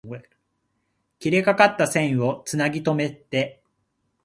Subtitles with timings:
[1.19, 3.61] 切れかかった線を繋ぎとめて